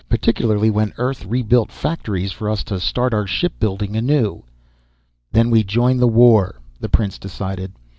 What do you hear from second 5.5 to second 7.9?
we join the war," the prince decided.